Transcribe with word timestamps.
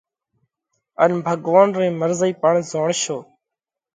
ان 1.01 1.11
ڀڳوونَ 1.25 1.69
رئِي 1.79 1.89
مرضئِي 2.01 2.31
پڻ 2.41 2.53
زوڻشو۔ 2.71 3.17